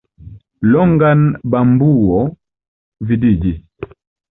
Longan 0.71 1.21
bambuo 1.57 2.25
vidiĝis. 3.13 3.97